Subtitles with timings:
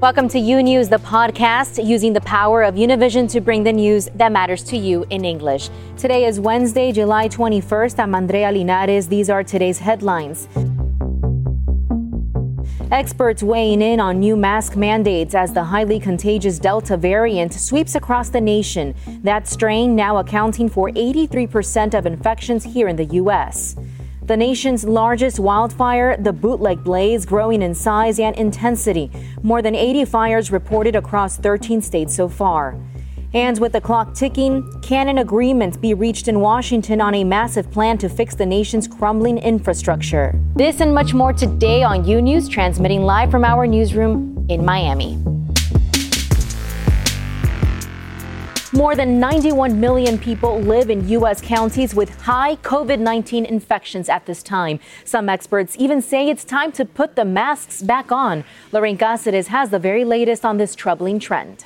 [0.00, 4.08] Welcome to U News, the podcast using the power of Univision to bring the news
[4.14, 5.68] that matters to you in English.
[5.98, 7.98] Today is Wednesday, July 21st.
[7.98, 9.08] I'm Andrea Linares.
[9.08, 10.48] These are today's headlines.
[12.90, 18.30] Experts weighing in on new mask mandates as the highly contagious Delta variant sweeps across
[18.30, 18.94] the nation.
[19.22, 23.76] That strain now accounting for 83% of infections here in the U.S.
[24.30, 29.10] The nation's largest wildfire, the bootleg blaze, growing in size and intensity.
[29.42, 32.78] More than 80 fires reported across 13 states so far.
[33.34, 37.72] And with the clock ticking, can an agreement be reached in Washington on a massive
[37.72, 40.38] plan to fix the nation's crumbling infrastructure?
[40.54, 45.18] This and much more today on U News, transmitting live from our newsroom in Miami.
[48.72, 51.40] More than 91 million people live in U.S.
[51.40, 54.78] counties with high COVID 19 infections at this time.
[55.04, 58.44] Some experts even say it's time to put the masks back on.
[58.70, 61.64] Lorraine Cáceres has the very latest on this troubling trend.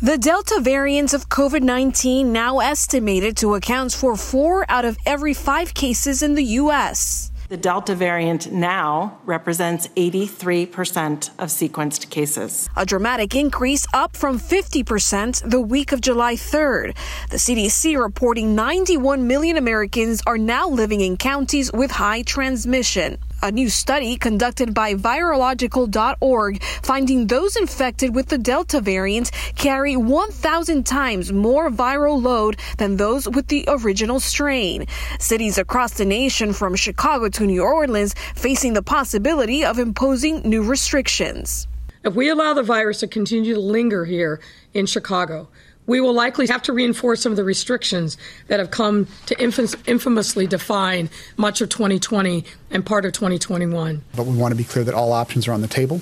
[0.00, 5.34] The Delta variant of COVID 19 now estimated to account for four out of every
[5.34, 7.30] five cases in the U.S.
[7.50, 12.70] The Delta variant now represents 83% of sequenced cases.
[12.74, 16.96] A dramatic increase up from 50% the week of July 3rd.
[17.28, 23.18] The CDC reporting 91 million Americans are now living in counties with high transmission.
[23.44, 30.86] A new study conducted by virological.org finding those infected with the Delta variant carry 1,000
[30.86, 34.86] times more viral load than those with the original strain.
[35.20, 40.62] Cities across the nation from Chicago to New Orleans facing the possibility of imposing new
[40.62, 41.68] restrictions.
[42.02, 44.40] If we allow the virus to continue to linger here
[44.72, 45.50] in Chicago,
[45.86, 48.16] we will likely have to reinforce some of the restrictions
[48.48, 54.02] that have come to infamously define much of 2020 and part of 2021.
[54.16, 56.00] But we want to be clear that all options are on the table,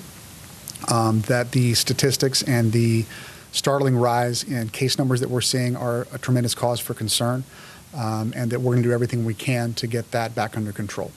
[0.89, 3.05] um, that the statistics and the
[3.51, 7.43] startling rise in case numbers that we're seeing are a tremendous cause for concern
[7.95, 10.71] um, and that we're going to do everything we can to get that back under
[10.71, 11.11] control.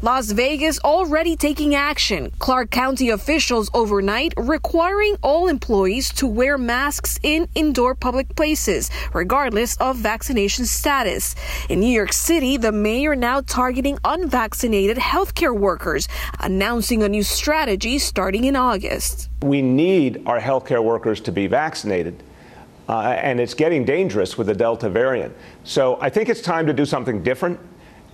[0.00, 2.30] Las Vegas already taking action.
[2.38, 9.76] Clark County officials overnight requiring all employees to wear masks in indoor public places, regardless
[9.76, 11.34] of vaccination status.
[11.68, 16.08] In New York City, the mayor now targeting unvaccinated healthcare workers,
[16.40, 19.28] announcing a new strategy starting in August.
[19.42, 22.22] We need our healthcare workers to be vaccinated
[22.88, 25.34] uh, and it's getting dangerous with the Delta variant.
[25.64, 27.58] So I think it's time to do something different.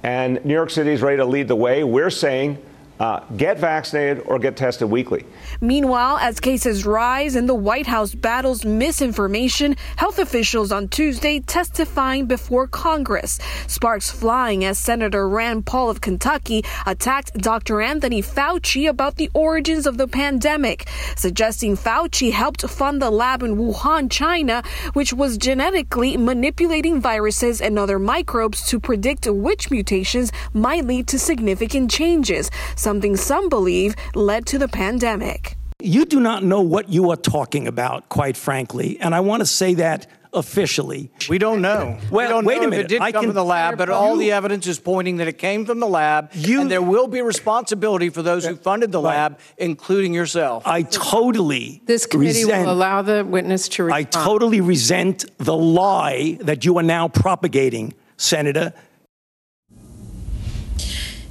[0.03, 1.83] And New York City is ready to lead the way.
[1.85, 2.59] We're saying
[3.01, 5.25] uh, get vaccinated or get tested weekly.
[5.61, 12.27] Meanwhile, as cases rise and the White House battles misinformation, health officials on Tuesday testifying
[12.27, 13.39] before Congress.
[13.67, 17.81] Sparks flying as Senator Rand Paul of Kentucky attacked Dr.
[17.81, 23.57] Anthony Fauci about the origins of the pandemic, suggesting Fauci helped fund the lab in
[23.57, 24.63] Wuhan, China,
[24.95, 31.19] which was genetically manipulating viruses and other microbes to predict which mutations might lead to
[31.19, 32.51] significant changes
[32.89, 35.59] something some believe led to the pandemic.
[35.79, 38.99] You do not know what you are talking about, quite frankly.
[38.99, 41.11] And I want to say that officially.
[41.29, 41.99] We don't know.
[42.11, 42.79] Well, we don't wait know a minute.
[42.79, 45.19] If it did I come can, from the lab, but all the evidence is pointing
[45.19, 48.57] that it came from the lab, you, and there will be responsibility for those who
[48.57, 50.67] funded the lab, including yourself.
[50.67, 54.07] I totally This committee resent, will allow the witness to respond.
[54.07, 58.73] I totally resent the lie that you are now propagating, Senator.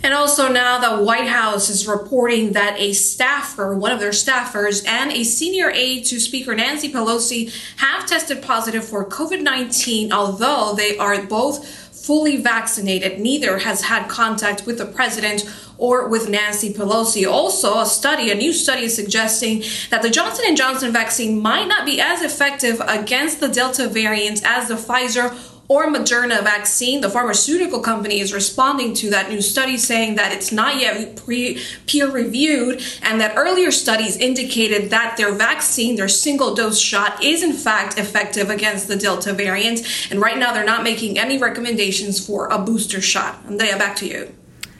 [0.03, 4.87] And also now the White House is reporting that a staffer, one of their staffers,
[4.87, 10.73] and a senior aide to Speaker Nancy Pelosi have tested positive for COVID 19, although
[10.75, 13.19] they are both fully vaccinated.
[13.19, 15.43] Neither has had contact with the president
[15.77, 17.29] or with Nancy Pelosi.
[17.29, 21.67] Also, a study, a new study is suggesting that the Johnson & Johnson vaccine might
[21.67, 27.01] not be as effective against the Delta variant as the Pfizer or Moderna vaccine.
[27.01, 31.61] The pharmaceutical company is responding to that new study saying that it's not yet pre-
[31.85, 37.43] peer reviewed and that earlier studies indicated that their vaccine, their single dose shot, is
[37.43, 39.81] in fact effective against the Delta variant.
[40.09, 43.39] And right now they're not making any recommendations for a booster shot.
[43.47, 44.33] Andrea, back to you.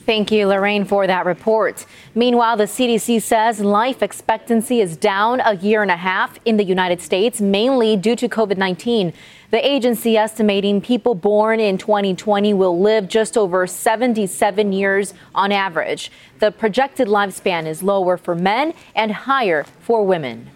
[0.08, 1.86] Thank you, Lorraine, for that report.
[2.16, 6.64] Meanwhile, the CDC says life expectancy is down a year and a half in the
[6.64, 9.12] United States, mainly due to COVID 19.
[9.52, 16.10] The agency estimating people born in 2020 will live just over 77 years on average.
[16.40, 20.52] The projected lifespan is lower for men and higher for women.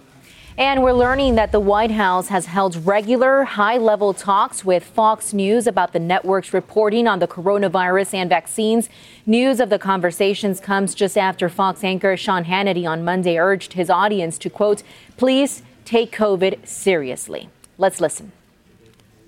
[0.57, 5.33] And we're learning that the White House has held regular high level talks with Fox
[5.33, 8.89] News about the network's reporting on the coronavirus and vaccines.
[9.25, 13.89] News of the conversations comes just after Fox anchor Sean Hannity on Monday urged his
[13.89, 14.83] audience to, quote,
[15.15, 17.49] please take COVID seriously.
[17.77, 18.33] Let's listen.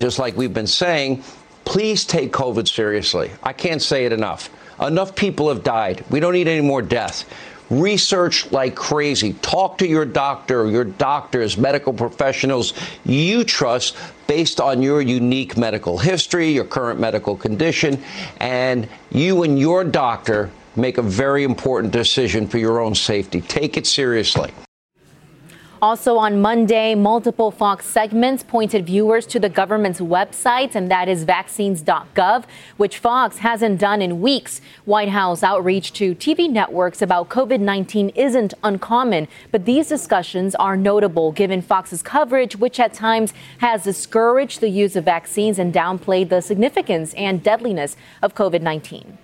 [0.00, 1.24] Just like we've been saying,
[1.64, 3.30] please take COVID seriously.
[3.42, 4.50] I can't say it enough.
[4.78, 6.04] Enough people have died.
[6.10, 7.24] We don't need any more deaths.
[7.70, 9.32] Research like crazy.
[9.34, 12.74] Talk to your doctor, your doctors, medical professionals
[13.04, 13.96] you trust
[14.26, 18.02] based on your unique medical history, your current medical condition,
[18.38, 23.40] and you and your doctor make a very important decision for your own safety.
[23.40, 24.52] Take it seriously.
[25.84, 31.24] Also on Monday, multiple Fox segments pointed viewers to the government's website, and that is
[31.24, 32.44] vaccines.gov,
[32.78, 34.62] which Fox hasn't done in weeks.
[34.86, 40.74] White House outreach to TV networks about COVID 19 isn't uncommon, but these discussions are
[40.74, 46.30] notable given Fox's coverage, which at times has discouraged the use of vaccines and downplayed
[46.30, 49.18] the significance and deadliness of COVID 19.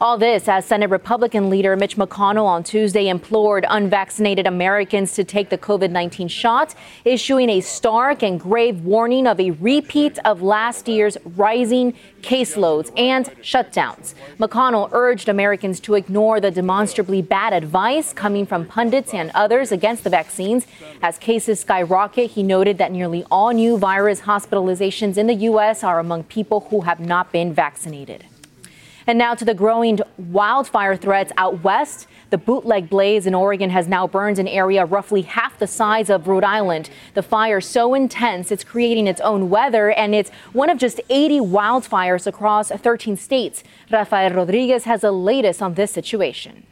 [0.00, 5.50] All this as Senate Republican leader Mitch McConnell on Tuesday implored unvaccinated Americans to take
[5.50, 6.74] the COVID 19 shot,
[7.04, 13.26] issuing a stark and grave warning of a repeat of last year's rising caseloads and
[13.42, 14.14] shutdowns.
[14.38, 20.02] McConnell urged Americans to ignore the demonstrably bad advice coming from pundits and others against
[20.02, 20.66] the vaccines.
[21.02, 25.84] As cases skyrocket, he noted that nearly all new virus hospitalizations in the U.S.
[25.84, 28.24] are among people who have not been vaccinated.
[29.06, 32.06] And now to the growing wildfire threats out west.
[32.30, 36.28] The bootleg blaze in Oregon has now burned an area roughly half the size of
[36.28, 36.90] Rhode Island.
[37.14, 41.40] The fire so intense it's creating its own weather, and it's one of just 80
[41.40, 43.64] wildfires across 13 states.
[43.90, 46.66] Rafael Rodriguez has the latest on this situation.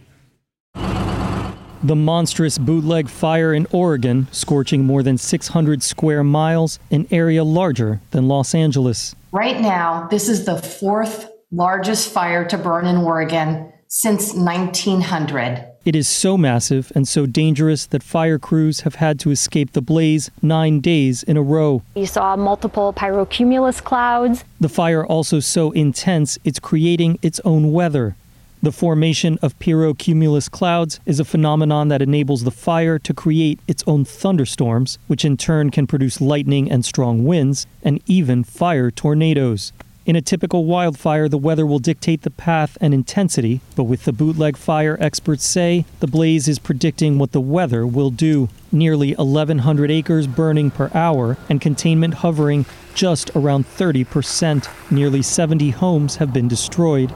[1.80, 8.00] The monstrous bootleg fire in Oregon, scorching more than 600 square miles, an area larger
[8.10, 9.14] than Los Angeles.
[9.30, 15.64] Right now, this is the fourth largest fire to burn in Oregon since 1900.
[15.86, 19.80] It is so massive and so dangerous that fire crews have had to escape the
[19.80, 21.82] blaze nine days in a row.
[21.94, 24.44] You saw multiple pyrocumulus clouds.
[24.60, 28.14] The fire also so intense it's creating its own weather.
[28.62, 33.84] The formation of pyrocumulus clouds is a phenomenon that enables the fire to create its
[33.86, 39.72] own thunderstorms, which in turn can produce lightning and strong winds, and even fire tornadoes.
[40.08, 44.12] In a typical wildfire, the weather will dictate the path and intensity, but with the
[44.14, 48.48] bootleg fire, experts say the blaze is predicting what the weather will do.
[48.72, 52.64] Nearly 1,100 acres burning per hour and containment hovering
[52.94, 54.66] just around 30%.
[54.90, 57.12] Nearly 70 homes have been destroyed.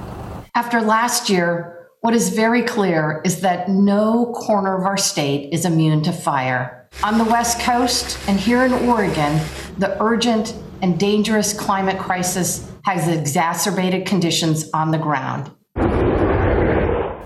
[0.54, 5.64] After last year, what is very clear is that no corner of our state is
[5.64, 6.90] immune to fire.
[7.02, 9.40] On the West Coast and here in Oregon,
[9.78, 15.50] the urgent and dangerous climate crisis has exacerbated conditions on the ground.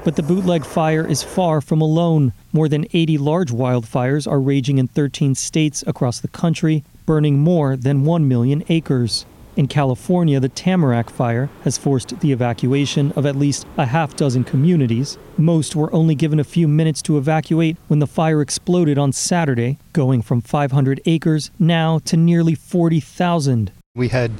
[0.07, 2.33] But the bootleg fire is far from alone.
[2.53, 7.77] More than 80 large wildfires are raging in 13 states across the country, burning more
[7.77, 9.27] than 1 million acres.
[9.57, 14.45] In California, the Tamarack Fire has forced the evacuation of at least a half dozen
[14.45, 15.17] communities.
[15.39, 19.79] Most were only given a few minutes to evacuate when the fire exploded on Saturday,
[19.95, 23.73] going from 500 acres now to nearly 40,000.
[23.95, 24.31] We had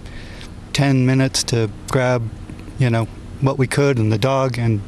[0.77, 2.23] 10 minutes to grab,
[2.79, 3.07] you know,
[3.41, 4.79] what we could and the dog and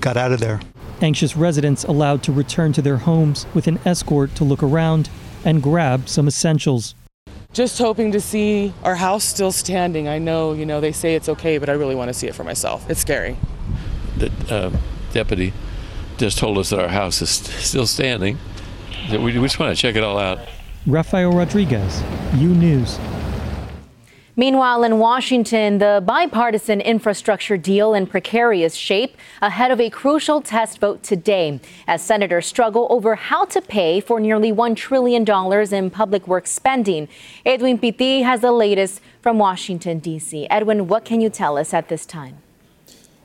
[0.00, 0.60] got out of there.
[1.02, 5.10] Anxious residents allowed to return to their homes with an escort to look around
[5.44, 6.94] and grab some essentials.
[7.52, 10.06] Just hoping to see our house still standing.
[10.06, 12.34] I know, you know, they say it's okay, but I really want to see it
[12.36, 12.88] for myself.
[12.88, 13.36] It's scary.
[14.18, 14.78] The uh,
[15.12, 15.52] deputy
[16.18, 18.38] just told us that our house is still standing.
[19.10, 20.38] We, we just want to check it all out.
[20.86, 22.00] Rafael Rodriguez,
[22.36, 22.96] U News.
[24.36, 30.80] Meanwhile, in Washington, the bipartisan infrastructure deal in precarious shape ahead of a crucial test
[30.80, 35.24] vote today as senators struggle over how to pay for nearly $1 trillion
[35.72, 37.06] in public works spending.
[37.46, 40.48] Edwin Pitti has the latest from Washington, D.C.
[40.50, 42.38] Edwin, what can you tell us at this time?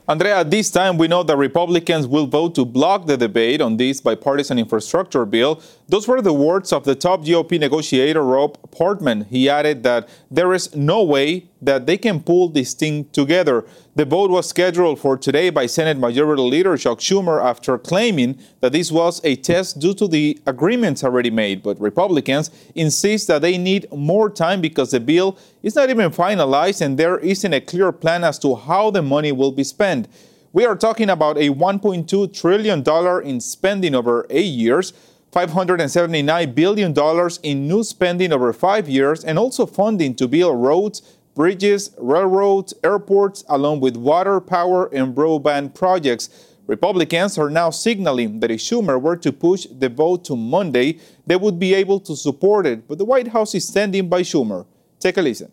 [0.07, 3.77] Andrea, at this time, we know that Republicans will vote to block the debate on
[3.77, 5.61] this bipartisan infrastructure bill.
[5.89, 9.25] Those were the words of the top GOP negotiator, Rob Portman.
[9.25, 13.65] He added that there is no way that they can pull this thing together.
[13.95, 18.71] The vote was scheduled for today by Senate Majority Leader Chuck Schumer after claiming that
[18.71, 21.63] this was a test due to the agreements already made.
[21.63, 26.81] But Republicans insist that they need more time because the bill is not even finalized
[26.81, 30.07] and there isn't a clear plan as to how the money will be spent.
[30.51, 34.93] We are talking about a $1.2 trillion in spending over eight years.
[35.31, 36.93] $579 billion
[37.43, 41.01] in new spending over five years and also funding to build roads,
[41.35, 46.55] bridges, railroads, airports, along with water, power, and broadband projects.
[46.65, 51.35] Republicans are now signaling that if Schumer were to push the vote to Monday, they
[51.35, 54.65] would be able to support it, but the White House is standing by Schumer.
[54.99, 55.51] Take a listen.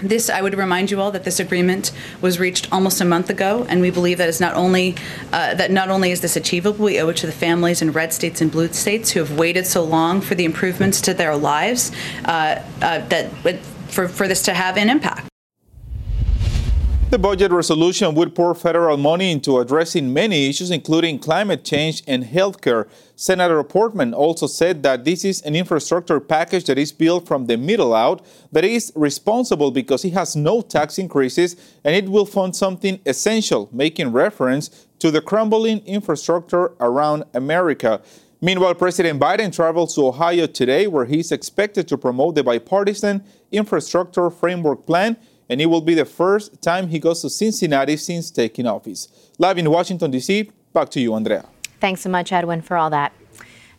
[0.00, 1.90] This, I would remind you all that this agreement
[2.20, 4.94] was reached almost a month ago, and we believe that is not only
[5.32, 8.12] uh, that not only is this achievable, we owe it to the families in red
[8.12, 11.90] states and blue states who have waited so long for the improvements to their lives
[12.26, 13.30] uh, uh, that
[13.88, 15.27] for, for this to have an impact.
[17.10, 22.22] The budget resolution would pour federal money into addressing many issues, including climate change and
[22.22, 22.86] healthcare.
[23.16, 27.56] Senator Portman also said that this is an infrastructure package that is built from the
[27.56, 32.54] middle out, that is responsible because it has no tax increases and it will fund
[32.54, 38.02] something essential, making reference to the crumbling infrastructure around America.
[38.42, 44.28] Meanwhile, President Biden travels to Ohio today, where he's expected to promote the bipartisan infrastructure
[44.28, 45.16] framework plan
[45.48, 49.08] and it will be the first time he goes to Cincinnati since taking office.
[49.38, 51.44] Live in Washington, D.C., back to you, Andrea.
[51.80, 53.12] Thanks so much, Edwin, for all that.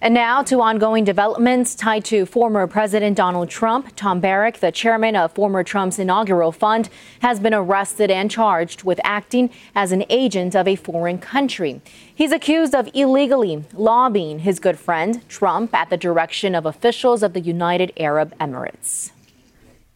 [0.01, 3.91] And now to ongoing developments tied to former President Donald Trump.
[3.97, 6.89] Tom Barrack, the chairman of former Trump's inaugural fund,
[7.21, 11.81] has been arrested and charged with acting as an agent of a foreign country.
[12.15, 17.33] He's accused of illegally lobbying his good friend, Trump, at the direction of officials of
[17.33, 19.11] the United Arab Emirates.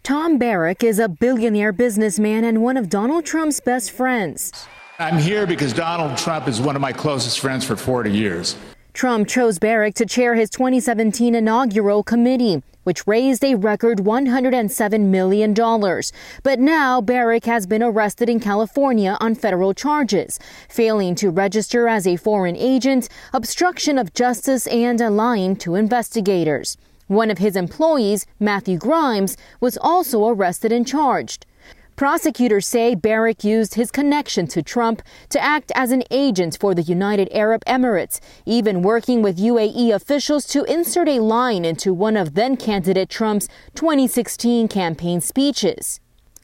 [0.03, 4.51] Tom Barrack is a billionaire businessman and one of Donald Trump's best friends.
[4.99, 8.57] I'm here because Donald Trump is one of my closest friends for 40 years.
[8.91, 15.53] Trump chose Barrack to chair his 2017 inaugural committee, which raised a record $107 million.
[16.43, 22.05] But now Barrack has been arrested in California on federal charges, failing to register as
[22.05, 26.75] a foreign agent, obstruction of justice, and lying to investigators.
[27.13, 31.45] One of his employees, Matthew Grimes, was also arrested and charged.
[31.95, 36.81] Prosecutors say Barrack used his connection to Trump to act as an agent for the
[36.81, 42.33] United Arab Emirates, even working with UAE officials to insert a line into one of
[42.33, 45.99] then candidate Trump's 2016 campaign speeches.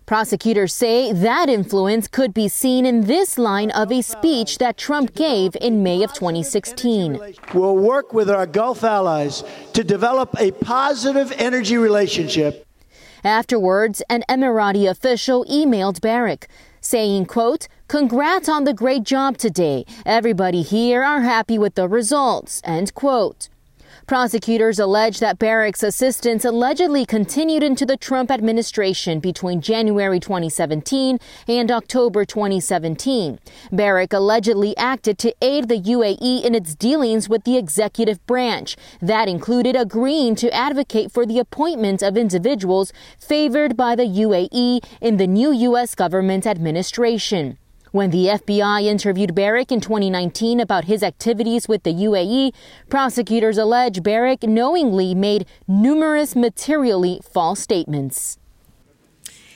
[0.10, 5.14] Prosecutors say that influence could be seen in this line of a speech that Trump
[5.14, 7.36] gave in May of 2016.
[7.54, 12.66] We'll work with our Gulf allies to develop a positive energy relationship.
[13.24, 16.48] Afterwards, an Emirati official emailed Barrack
[16.82, 19.86] saying, quote, congrats on the great job today.
[20.08, 23.48] Everybody here are happy with the results, end quote.
[24.10, 31.70] Prosecutors allege that Barrack's assistants allegedly continued into the Trump administration between January 2017 and
[31.70, 33.40] October 2017.
[33.72, 38.76] Barrack allegedly acted to aid the UAE in its dealings with the executive branch.
[39.00, 45.18] That included agreeing to advocate for the appointment of individuals favored by the UAE in
[45.18, 45.94] the new U.S.
[45.94, 47.60] government administration.
[47.92, 52.54] When the FBI interviewed Barrack in 2019 about his activities with the UAE,
[52.88, 58.38] prosecutors allege Barrack knowingly made numerous materially false statements.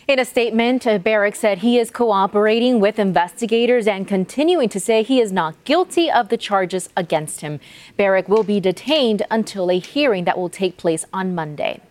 [0.08, 5.22] In a statement, Barrack said he is cooperating with investigators and continuing to say he
[5.22, 7.60] is not guilty of the charges against him.
[7.98, 11.82] Barrack will be detained until a hearing that will take place on Monday.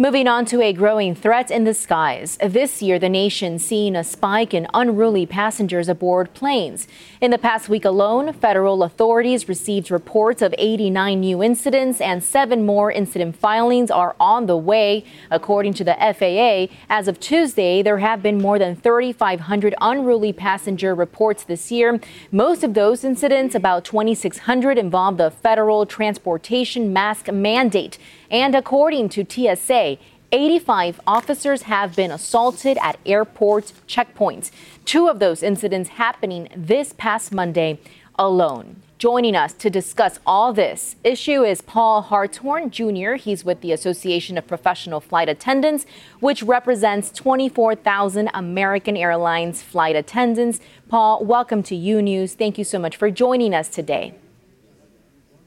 [0.00, 2.38] Moving on to a growing threat in the skies.
[2.40, 6.86] This year, the nation seeing a spike in unruly passengers aboard planes.
[7.20, 12.64] In the past week alone, federal authorities received reports of 89 new incidents and seven
[12.64, 15.04] more incident filings are on the way.
[15.32, 20.94] According to the FAA, as of Tuesday, there have been more than 3,500 unruly passenger
[20.94, 21.98] reports this year.
[22.30, 27.98] Most of those incidents, about 2,600, involve the federal transportation mask mandate.
[28.30, 29.98] And according to TSA,
[30.30, 34.50] 85 officers have been assaulted at airport checkpoints.
[34.84, 37.78] Two of those incidents happening this past Monday
[38.18, 38.82] alone.
[38.98, 43.12] Joining us to discuss all this issue is Paul Hartshorn Jr.
[43.12, 45.86] He's with the Association of Professional Flight Attendants,
[46.18, 50.58] which represents 24,000 American Airlines flight attendants.
[50.88, 52.34] Paul, welcome to U News.
[52.34, 54.14] Thank you so much for joining us today.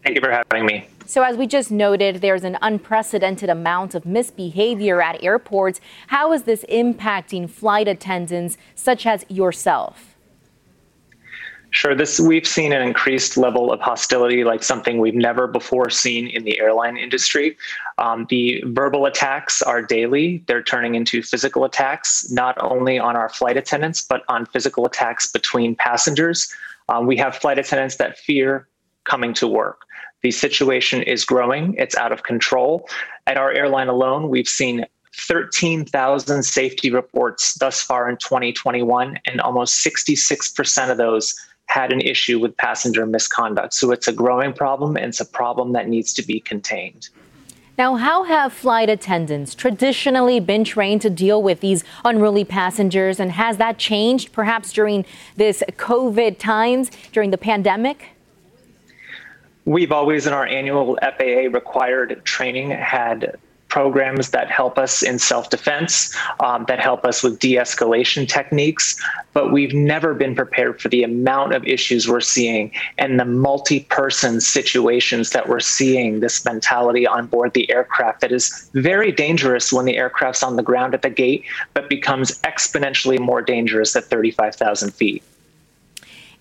[0.01, 0.88] Thank you for having me.
[1.05, 5.81] So, as we just noted, there's an unprecedented amount of misbehavior at airports.
[6.08, 10.15] How is this impacting flight attendants such as yourself?
[11.74, 11.96] Sure.
[11.96, 16.43] This we've seen an increased level of hostility, like something we've never before seen in
[16.43, 17.58] the airline industry.
[17.98, 20.43] Um, the verbal attacks are daily.
[20.48, 25.31] They're turning into physical attacks, not only on our flight attendants, but on physical attacks
[25.31, 26.53] between passengers.
[26.89, 28.67] Um, we have flight attendants that fear
[29.05, 29.86] coming to work.
[30.21, 32.87] The situation is growing, it's out of control.
[33.27, 34.85] At our airline alone, we've seen
[35.15, 41.35] 13,000 safety reports thus far in 2021, and almost 66% of those
[41.65, 43.73] had an issue with passenger misconduct.
[43.73, 47.09] So it's a growing problem, and it's a problem that needs to be contained.
[47.77, 53.19] Now, how have flight attendants traditionally been trained to deal with these unruly passengers?
[53.19, 58.09] And has that changed perhaps during this COVID times, during the pandemic?
[59.65, 63.38] We've always, in our annual FAA required training, had
[63.72, 69.01] programs that help us in self defense, um, that help us with de escalation techniques.
[69.34, 73.82] But we've never been prepared for the amount of issues we're seeing and the multi
[73.86, 79.72] person situations that we're seeing this mentality on board the aircraft that is very dangerous
[79.72, 84.03] when the aircraft's on the ground at the gate, but becomes exponentially more dangerous at
[84.03, 85.24] 35,000 feet.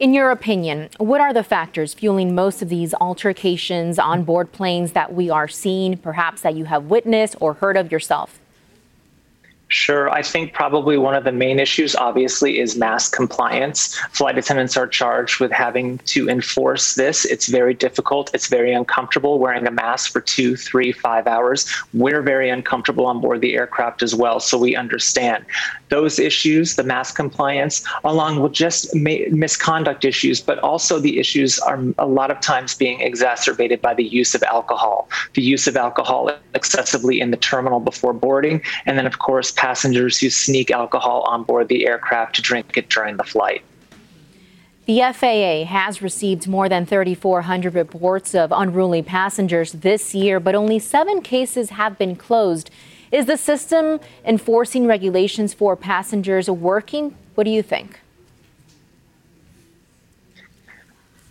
[0.01, 4.93] In your opinion, what are the factors fueling most of these altercations on board planes
[4.93, 8.40] that we are seeing, perhaps that you have witnessed or heard of yourself?
[9.73, 10.11] Sure.
[10.11, 13.95] I think probably one of the main issues, obviously, is mask compliance.
[14.11, 17.25] Flight attendants are charged with having to enforce this.
[17.25, 18.33] It's very difficult.
[18.35, 21.73] It's very uncomfortable wearing a mask for two, three, five hours.
[21.95, 25.47] We're very uncomfortable on board the aircraft as well, so we understand
[25.89, 31.61] those issues, the mask compliance, along with just ma- misconduct issues, but also the issues
[31.61, 35.77] are a lot of times being exacerbated by the use of alcohol, the use of
[35.77, 41.21] alcohol excessively in the terminal before boarding, and then, of course, passengers who sneak alcohol
[41.29, 43.63] on board the aircraft to drink it during the flight.
[44.87, 50.79] The FAA has received more than 3,400 reports of unruly passengers this year, but only
[50.79, 52.71] seven cases have been closed.
[53.13, 57.15] Is the system enforcing regulations for passengers working?
[57.35, 58.01] What do you think?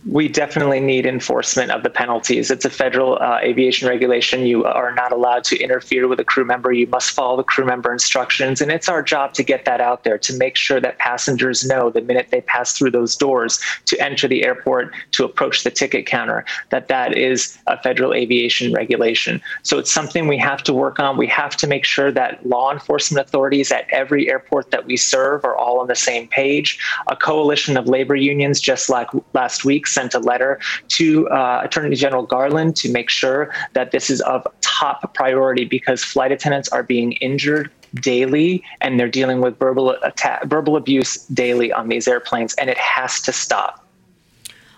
[0.06, 2.50] We definitely need enforcement of the penalties.
[2.50, 4.46] It's a federal uh, aviation regulation.
[4.46, 6.72] You are not allowed to interfere with a crew member.
[6.72, 8.62] You must follow the crew member instructions.
[8.62, 11.90] And it's our job to get that out there to make sure that passengers know
[11.90, 16.06] the minute they pass through those doors to enter the airport, to approach the ticket
[16.06, 19.42] counter, that that is a federal aviation regulation.
[19.64, 21.18] So it's something we have to work on.
[21.18, 25.44] We have to make sure that law enforcement authorities at every airport that we serve
[25.44, 26.78] are all on the same page.
[27.08, 31.96] A coalition of labor unions, just like last week, sent a letter to uh, Attorney
[31.96, 36.82] General Garland to make sure that this is of top priority because flight attendants are
[36.82, 42.54] being injured daily and they're dealing with verbal attack, verbal abuse daily on these airplanes
[42.54, 43.79] and it has to stop.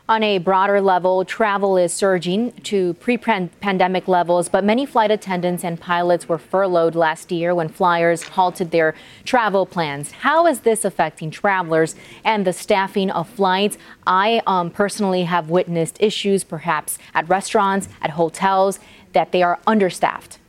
[0.09, 5.63] On a broader level, travel is surging to pre pandemic levels, but many flight attendants
[5.63, 10.11] and pilots were furloughed last year when flyers halted their travel plans.
[10.11, 13.79] How is this affecting travelers and the staffing of flights?
[14.05, 18.81] I um, personally have witnessed issues, perhaps at restaurants, at hotels,
[19.13, 20.41] that they are understaffed.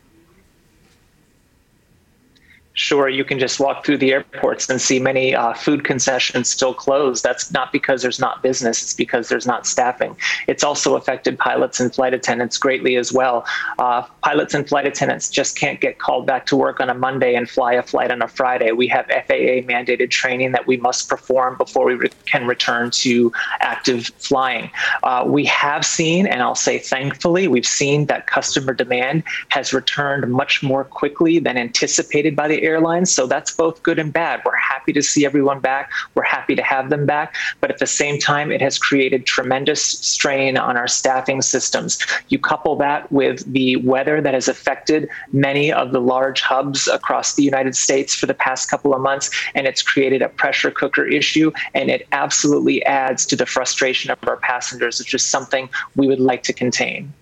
[2.75, 6.73] Sure, you can just walk through the airports and see many uh, food concessions still
[6.73, 7.23] closed.
[7.23, 10.17] That's not because there's not business, it's because there's not staffing.
[10.47, 13.45] It's also affected pilots and flight attendants greatly as well.
[13.77, 17.35] Uh, pilots and flight attendants just can't get called back to work on a Monday
[17.35, 18.71] and fly a flight on a Friday.
[18.71, 23.31] We have FAA mandated training that we must perform before we re- can return to
[23.59, 24.71] active flying.
[25.03, 30.31] Uh, we have seen, and I'll say thankfully, we've seen that customer demand has returned
[30.31, 33.11] much more quickly than anticipated by the airlines.
[33.11, 34.41] So that's both good and bad.
[34.45, 35.91] We're happy to see everyone back.
[36.15, 37.35] We're happy to have them back.
[37.59, 41.99] But at the same time, it has created tremendous strain on our staffing systems.
[42.29, 47.35] You couple that with the weather that has affected many of the large hubs across
[47.35, 51.05] the United States for the past couple of months, and it's created a pressure cooker
[51.05, 51.51] issue.
[51.73, 56.19] And it absolutely adds to the frustration of our passengers, which is something we would
[56.19, 57.13] like to contain.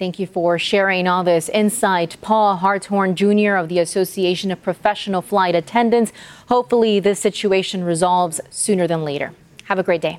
[0.00, 2.16] Thank you for sharing all this insight.
[2.22, 3.56] Paul Hartshorn Jr.
[3.56, 6.10] of the Association of Professional Flight Attendants.
[6.48, 9.34] Hopefully, this situation resolves sooner than later.
[9.64, 10.18] Have a great day.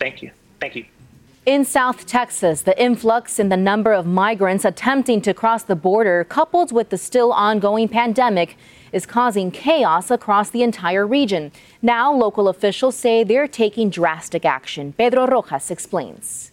[0.00, 0.32] Thank you.
[0.60, 0.86] Thank you.
[1.46, 6.24] In South Texas, the influx in the number of migrants attempting to cross the border,
[6.24, 8.56] coupled with the still ongoing pandemic,
[8.90, 11.52] is causing chaos across the entire region.
[11.80, 14.94] Now, local officials say they're taking drastic action.
[14.94, 16.51] Pedro Rojas explains.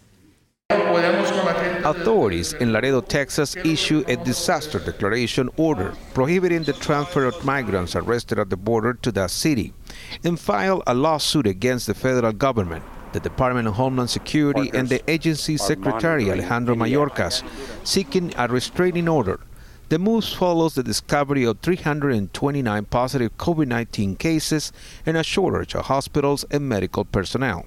[1.84, 8.38] Authorities in Laredo, Texas issue a disaster declaration order prohibiting the transfer of migrants arrested
[8.38, 9.72] at the border to that city
[10.22, 15.02] and file a lawsuit against the federal government, the Department of Homeland Security, and the
[15.10, 17.42] agency's secretary Alejandro Mayorkas,
[17.84, 19.40] seeking a restraining order.
[19.88, 24.72] The move follows the discovery of 329 positive COVID 19 cases
[25.04, 27.64] and a shortage of hospitals and medical personnel.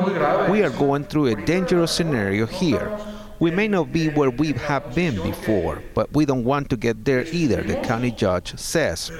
[0.00, 2.98] We are going through a dangerous scenario here.
[3.38, 7.04] We may not be where we have been before, but we don't want to get
[7.04, 9.10] there either, the county judge says.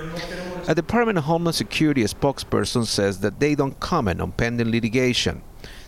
[0.68, 5.42] A Department of Homeland Security spokesperson says that they don't comment on pending litigation.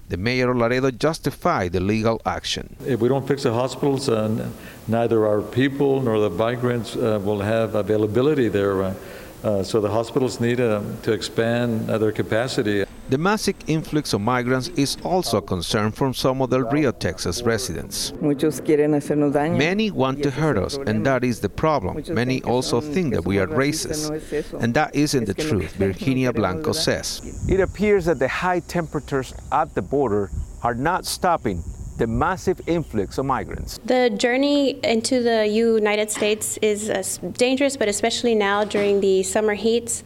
[0.09, 2.77] The mayor of Laredo justified the legal action.
[2.87, 4.51] If we don't fix the hospitals, uh,
[4.89, 8.83] neither our people nor the migrants uh, will have availability there.
[8.83, 8.95] Uh,
[9.43, 12.85] uh so the hospitals need uh, to expand their capacity.
[13.09, 17.43] The massive influx of migrants is also a concern from some of the Rio, Texas
[17.43, 18.13] residents.
[18.21, 22.03] Many want to hurt us, and that is the problem.
[22.09, 27.45] Many also think that we are racist, and that isn't the truth, Virginia Blanco says.
[27.49, 30.31] It appears that the high temperatures at the border
[30.63, 31.63] are not stopping
[31.99, 33.79] the massive influx of migrants.
[33.85, 39.55] The journey into the United States is uh, dangerous, but especially now during the summer
[39.55, 40.03] heats.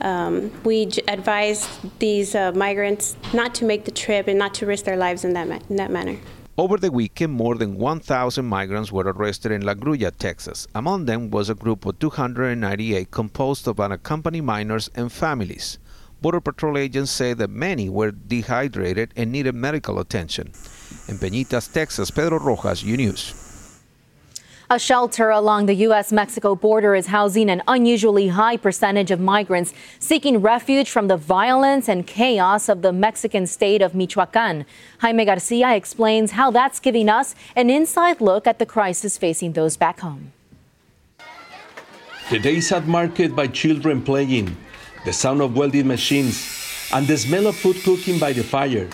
[0.00, 4.66] Um, we j- advise these uh, migrants not to make the trip and not to
[4.66, 6.18] risk their lives in that, ma- in that manner.
[6.58, 10.66] Over the weekend, more than 1,000 migrants were arrested in La Grulla, Texas.
[10.74, 15.78] Among them was a group of 298 composed of unaccompanied minors and families.
[16.20, 20.48] Border Patrol agents say that many were dehydrated and needed medical attention.
[21.08, 23.39] In Peñitas, Texas, Pedro Rojas, U News.
[24.72, 26.12] A shelter along the U.S.
[26.12, 31.88] Mexico border is housing an unusually high percentage of migrants seeking refuge from the violence
[31.88, 34.64] and chaos of the Mexican state of Michoacan.
[35.00, 39.76] Jaime Garcia explains how that's giving us an inside look at the crisis facing those
[39.76, 40.30] back home.
[42.30, 44.56] The days at market by children playing,
[45.04, 46.46] the sound of welding machines,
[46.92, 48.88] and the smell of food cooking by the fire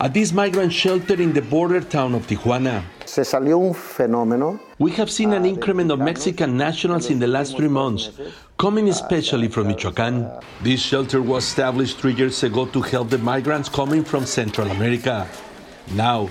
[0.00, 2.82] at this migrant shelter in the border town of Tijuana.
[3.10, 7.56] Se salió un fenómeno we have seen an increment of Mexican nationals in the last
[7.56, 8.12] three months,
[8.56, 10.30] coming especially from Michoacan.
[10.62, 15.26] This shelter was established three years ago to help the migrants coming from Central America.
[15.92, 16.28] Now,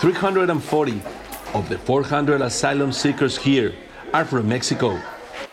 [0.00, 1.00] 340
[1.54, 3.72] of the 400 asylum seekers here
[4.12, 5.00] are from Mexico.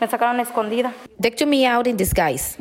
[0.01, 2.57] They took me out in disguise.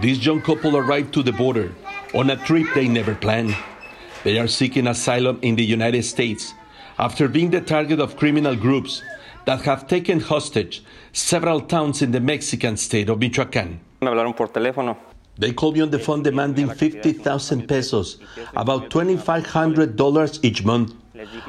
[0.00, 1.74] This young couple arrived to the border
[2.14, 3.56] on a trip they never planned.
[4.22, 6.54] They are seeking asylum in the United States
[6.98, 9.02] after being the target of criminal groups
[9.46, 10.82] that have taken hostage
[11.12, 13.78] several towns in the Mexican state of Michoacán.
[15.38, 18.18] They called me on the phone demanding 50,000 pesos,
[18.56, 20.94] about $2,500 each month.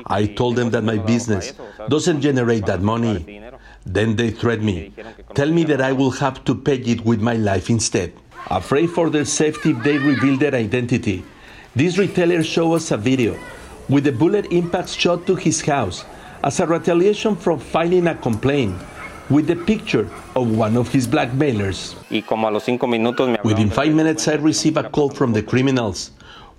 [0.05, 1.53] I told them that my business
[1.89, 3.41] doesn't generate that money.
[3.85, 4.93] Then they threatened me,
[5.33, 8.13] tell me that I will have to pay it with my life instead.
[8.51, 11.25] Afraid for their safety if they reveal their identity,
[11.75, 13.37] these retailers show us a video
[13.89, 16.05] with the bullet impact shot to his house
[16.43, 18.75] as a retaliation from filing a complaint
[19.29, 21.95] with the picture of one of his blackmailers.
[22.09, 26.11] Within five minutes, I received a call from the criminals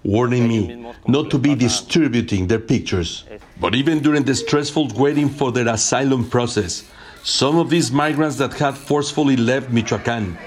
[0.04, 3.24] warning me not to be distributing their pictures.
[3.60, 6.84] But even during the stressful waiting for their asylum process,
[7.22, 10.38] some of these migrants that had forcefully left Michoacan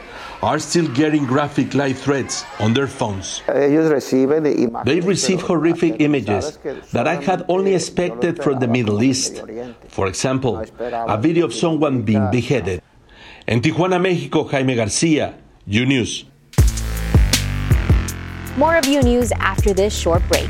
[0.43, 3.41] are still getting graphic live threats on their phones.
[3.47, 6.60] They receive horrific images
[6.91, 9.41] that I had only expected from the Middle East.
[9.88, 12.82] For example, a video of someone being beheaded.
[13.47, 15.34] En Tijuana, Mexico, Jaime Garcia,
[15.65, 16.25] U News.
[18.58, 20.49] More of U News after this short break.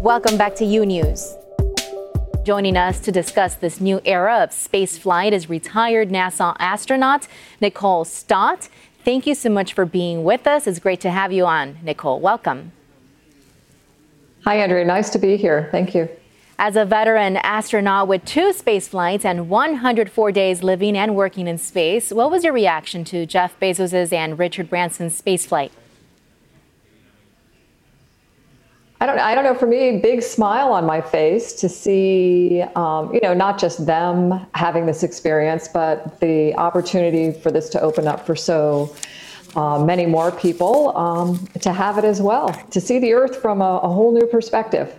[0.00, 1.36] Welcome back to U News.
[2.42, 7.28] Joining us to discuss this new era of space flight is retired NASA astronaut
[7.60, 8.70] Nicole Stott.
[9.04, 10.66] Thank you so much for being with us.
[10.66, 12.18] It's great to have you on, Nicole.
[12.18, 12.72] Welcome.
[14.44, 14.86] Hi, Andrea.
[14.86, 15.68] Nice to be here.
[15.70, 16.08] Thank you.
[16.58, 21.58] As a veteran astronaut with two space flights and 104 days living and working in
[21.58, 25.72] space, what was your reaction to Jeff Bezos's and Richard Branson's space flight?
[29.02, 29.54] I don't, I don't know.
[29.54, 34.46] For me, big smile on my face to see, um, you know, not just them
[34.52, 38.94] having this experience, but the opportunity for this to open up for so
[39.56, 43.62] uh, many more people um, to have it as well, to see the Earth from
[43.62, 44.94] a, a whole new perspective.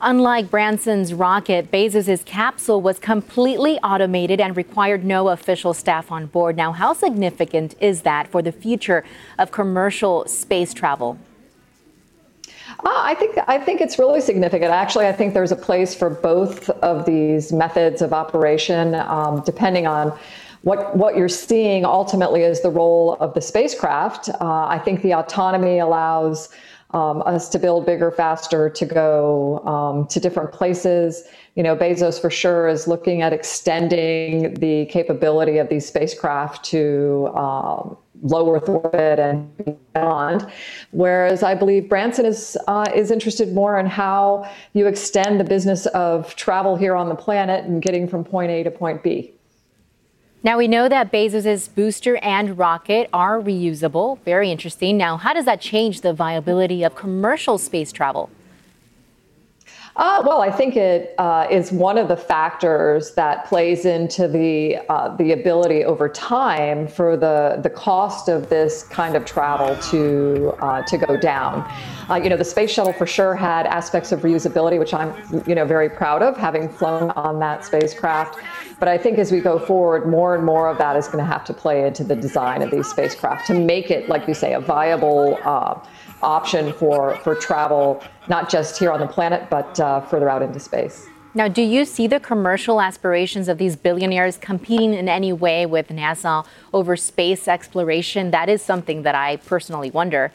[0.00, 6.56] Unlike Branson's rocket, Bezos' capsule was completely automated and required no official staff on board.
[6.56, 9.04] Now, how significant is that for the future
[9.38, 11.18] of commercial space travel?
[12.68, 14.70] Uh, I think I think it's really significant.
[14.70, 19.86] Actually, I think there's a place for both of these methods of operation, um, depending
[19.86, 20.16] on
[20.62, 21.84] what what you're seeing.
[21.84, 24.28] Ultimately, is the role of the spacecraft.
[24.28, 26.48] Uh, I think the autonomy allows
[26.90, 31.24] um, us to build bigger, faster, to go um, to different places.
[31.54, 37.28] You know, Bezos for sure is looking at extending the capability of these spacecraft to
[37.34, 39.50] um, low Earth orbit and
[39.94, 40.50] beyond.
[40.90, 45.86] Whereas I believe Branson is uh, is interested more in how you extend the business
[45.86, 49.32] of travel here on the planet and getting from point A to point B.
[50.42, 54.20] Now we know that Bezos's booster and rocket are reusable.
[54.24, 54.96] Very interesting.
[54.96, 58.30] Now, how does that change the viability of commercial space travel?
[59.96, 64.76] Uh, well, I think it uh, is one of the factors that plays into the
[64.90, 70.54] uh, the ability over time for the the cost of this kind of travel to
[70.60, 71.66] uh, to go down.
[72.10, 75.14] Uh, you know, the space shuttle for sure had aspects of reusability, which I'm
[75.46, 78.38] you know very proud of having flown on that spacecraft.
[78.78, 81.32] But I think as we go forward, more and more of that is going to
[81.32, 84.52] have to play into the design of these spacecraft to make it, like you say,
[84.52, 85.80] a viable uh,
[86.22, 90.60] option for, for travel, not just here on the planet, but uh, further out into
[90.60, 91.06] space.
[91.34, 95.88] Now, do you see the commercial aspirations of these billionaires competing in any way with
[95.88, 98.30] NASA over space exploration?
[98.30, 100.32] That is something that I personally wonder.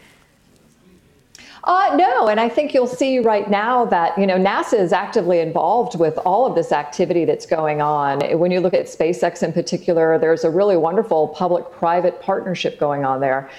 [1.63, 5.39] Uh, no, and I think you'll see right now that you know NASA is actively
[5.39, 8.21] involved with all of this activity that's going on.
[8.39, 13.21] When you look at SpaceX in particular, there's a really wonderful public-private partnership going on
[13.21, 13.49] there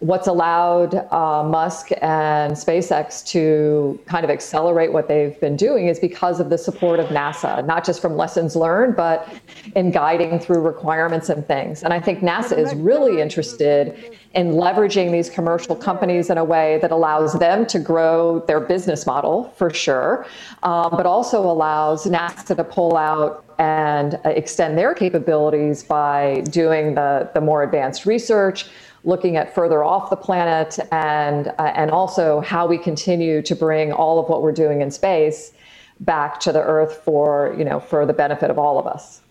[0.00, 5.98] what's allowed uh, Musk and SpaceX to kind of accelerate what they've been doing is
[5.98, 9.28] because of the support of NASA, not just from lessons learned, but
[9.76, 11.82] in guiding through requirements and things.
[11.82, 16.78] And I think NASA is really interested in leveraging these commercial companies in a way
[16.80, 20.24] that allows them to grow their business model for sure,
[20.62, 26.94] um, but also allows NASA to pull out and uh, extend their capabilities by doing
[26.94, 28.66] the, the more advanced research
[29.04, 33.92] looking at further off the planet and uh, and also how we continue to bring
[33.92, 35.52] all of what we're doing in space
[36.00, 39.22] back to the earth for you know for the benefit of all of us.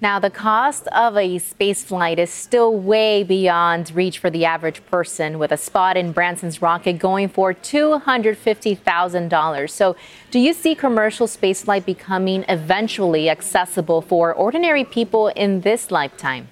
[0.00, 4.84] Now the cost of a space flight is still way beyond reach for the average
[4.86, 9.94] person with a spot in Branson's rocket going for $250,000 so
[10.32, 16.48] do you see commercial spaceflight becoming eventually accessible for ordinary people in this lifetime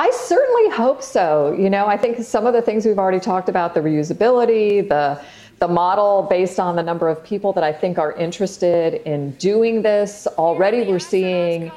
[0.00, 1.52] I certainly hope so.
[1.52, 5.20] You know, I think some of the things we've already talked about, the reusability, the
[5.58, 9.82] the model based on the number of people that I think are interested in doing
[9.82, 10.26] this.
[10.38, 11.70] Already we're seeing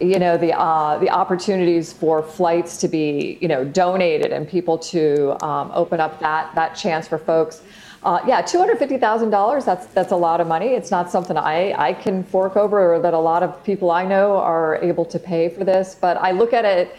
[0.00, 4.78] you know the uh, the opportunities for flights to be you know donated and people
[4.78, 7.60] to um, open up that that chance for folks.
[8.02, 9.66] Uh, yeah, two hundred fifty thousand dollars.
[9.66, 10.68] That's that's a lot of money.
[10.68, 14.06] It's not something I I can fork over, or that a lot of people I
[14.06, 15.94] know are able to pay for this.
[15.94, 16.96] But I look at it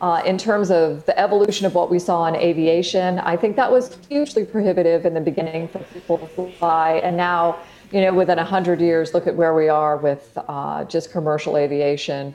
[0.00, 3.70] uh, in terms of the evolution of what we saw in aviation, I think that
[3.70, 7.00] was hugely prohibitive in the beginning for people to fly.
[7.04, 7.58] And now,
[7.92, 12.34] you know, within 100 years, look at where we are with uh, just commercial aviation.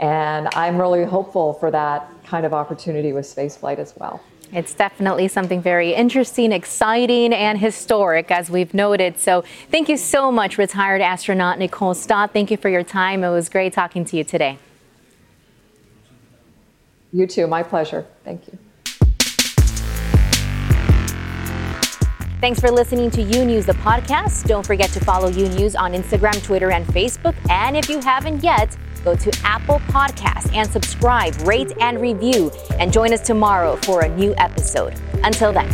[0.00, 4.20] And I'm really hopeful for that kind of opportunity with spaceflight as well.
[4.52, 9.18] It's definitely something very interesting, exciting, and historic, as we've noted.
[9.18, 12.32] So, thank you so much, retired astronaut Nicole Stott.
[12.32, 13.24] Thank you for your time.
[13.24, 14.58] It was great talking to you today.
[17.14, 17.46] You too.
[17.46, 18.04] My pleasure.
[18.24, 18.58] Thank you.
[22.40, 24.48] Thanks for listening to U News, the podcast.
[24.48, 27.36] Don't forget to follow U News on Instagram, Twitter, and Facebook.
[27.48, 32.50] And if you haven't yet, go to Apple Podcasts and subscribe, rate, and review.
[32.80, 34.94] And join us tomorrow for a new episode.
[35.22, 35.70] Until then.